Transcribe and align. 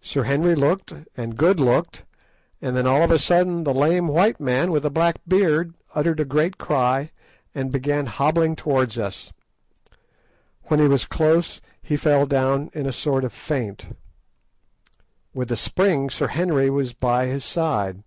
Sir 0.00 0.22
Henry 0.22 0.54
looked, 0.54 0.92
and 1.16 1.36
Good 1.36 1.58
looked, 1.58 2.04
and 2.62 2.76
then 2.76 2.86
all 2.86 3.02
of 3.02 3.10
a 3.10 3.18
sudden 3.18 3.64
the 3.64 3.74
lame 3.74 4.06
white 4.06 4.38
man 4.38 4.70
with 4.70 4.86
a 4.86 4.88
black 4.88 5.16
beard 5.26 5.74
uttered 5.96 6.20
a 6.20 6.24
great 6.24 6.58
cry, 6.58 7.10
and 7.52 7.72
began 7.72 8.06
hobbling 8.06 8.54
towards 8.54 8.96
us. 8.98 9.32
When 10.66 10.78
he 10.78 10.86
was 10.86 11.06
close 11.06 11.60
he 11.82 11.96
fell 11.96 12.24
down 12.26 12.70
in 12.72 12.86
a 12.86 12.92
sort 12.92 13.24
of 13.24 13.32
faint. 13.32 13.98
With 15.34 15.50
a 15.50 15.56
spring 15.56 16.08
Sir 16.08 16.28
Henry 16.28 16.70
was 16.70 16.92
by 16.92 17.26
his 17.26 17.44
side. 17.44 18.04